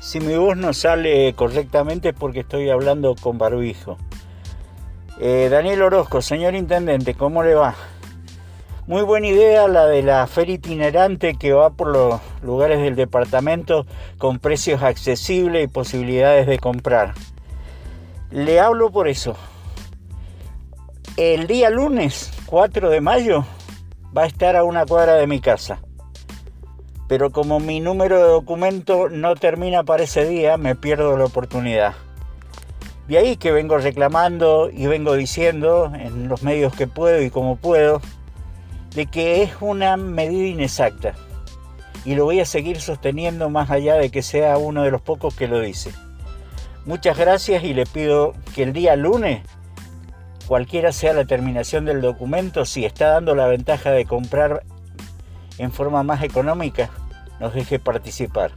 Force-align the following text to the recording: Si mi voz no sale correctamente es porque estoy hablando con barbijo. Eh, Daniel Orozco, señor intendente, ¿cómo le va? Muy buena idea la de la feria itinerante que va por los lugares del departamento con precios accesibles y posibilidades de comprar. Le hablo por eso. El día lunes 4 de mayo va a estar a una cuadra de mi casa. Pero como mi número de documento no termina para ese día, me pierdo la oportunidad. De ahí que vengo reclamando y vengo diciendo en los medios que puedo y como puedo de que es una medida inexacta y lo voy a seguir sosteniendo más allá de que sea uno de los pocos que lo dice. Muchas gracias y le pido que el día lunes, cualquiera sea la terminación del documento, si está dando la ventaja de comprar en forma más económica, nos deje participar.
Si 0.00 0.20
mi 0.20 0.36
voz 0.36 0.56
no 0.56 0.72
sale 0.72 1.34
correctamente 1.34 2.08
es 2.08 2.14
porque 2.14 2.40
estoy 2.40 2.70
hablando 2.70 3.14
con 3.14 3.36
barbijo. 3.36 3.98
Eh, 5.20 5.48
Daniel 5.50 5.82
Orozco, 5.82 6.22
señor 6.22 6.54
intendente, 6.54 7.14
¿cómo 7.14 7.42
le 7.42 7.54
va? 7.54 7.74
Muy 8.86 9.02
buena 9.02 9.26
idea 9.26 9.68
la 9.68 9.84
de 9.84 10.02
la 10.02 10.26
feria 10.26 10.54
itinerante 10.54 11.34
que 11.34 11.52
va 11.52 11.68
por 11.68 11.88
los 11.88 12.20
lugares 12.40 12.80
del 12.80 12.96
departamento 12.96 13.84
con 14.16 14.38
precios 14.38 14.82
accesibles 14.82 15.64
y 15.64 15.68
posibilidades 15.68 16.46
de 16.46 16.58
comprar. 16.58 17.12
Le 18.30 18.60
hablo 18.60 18.90
por 18.90 19.08
eso. 19.08 19.36
El 21.18 21.46
día 21.46 21.68
lunes 21.68 22.32
4 22.46 22.88
de 22.88 23.02
mayo 23.02 23.44
va 24.16 24.22
a 24.22 24.26
estar 24.26 24.56
a 24.56 24.64
una 24.64 24.86
cuadra 24.86 25.16
de 25.16 25.26
mi 25.26 25.40
casa. 25.40 25.80
Pero 27.08 27.30
como 27.30 27.58
mi 27.58 27.80
número 27.80 28.18
de 28.18 28.28
documento 28.28 29.08
no 29.08 29.34
termina 29.34 29.82
para 29.82 30.04
ese 30.04 30.26
día, 30.28 30.56
me 30.56 30.76
pierdo 30.76 31.16
la 31.16 31.24
oportunidad. 31.24 31.94
De 33.08 33.16
ahí 33.16 33.36
que 33.36 33.50
vengo 33.50 33.78
reclamando 33.78 34.70
y 34.70 34.86
vengo 34.86 35.14
diciendo 35.14 35.90
en 35.94 36.28
los 36.28 36.42
medios 36.42 36.74
que 36.74 36.86
puedo 36.86 37.22
y 37.22 37.30
como 37.30 37.56
puedo 37.56 38.02
de 38.94 39.06
que 39.06 39.42
es 39.42 39.52
una 39.60 39.96
medida 39.96 40.46
inexacta 40.46 41.14
y 42.04 42.14
lo 42.14 42.24
voy 42.24 42.40
a 42.40 42.44
seguir 42.44 42.80
sosteniendo 42.80 43.50
más 43.50 43.70
allá 43.70 43.96
de 43.96 44.10
que 44.10 44.22
sea 44.22 44.56
uno 44.58 44.82
de 44.82 44.90
los 44.90 45.00
pocos 45.00 45.34
que 45.34 45.48
lo 45.48 45.60
dice. 45.60 45.92
Muchas 46.86 47.18
gracias 47.18 47.64
y 47.64 47.74
le 47.74 47.84
pido 47.86 48.34
que 48.54 48.62
el 48.62 48.72
día 48.72 48.96
lunes, 48.96 49.42
cualquiera 50.46 50.92
sea 50.92 51.12
la 51.12 51.26
terminación 51.26 51.84
del 51.84 52.00
documento, 52.00 52.64
si 52.64 52.84
está 52.84 53.10
dando 53.10 53.34
la 53.34 53.46
ventaja 53.46 53.90
de 53.90 54.06
comprar 54.06 54.62
en 55.58 55.72
forma 55.72 56.02
más 56.02 56.22
económica, 56.22 56.90
nos 57.40 57.54
deje 57.54 57.78
participar. 57.78 58.52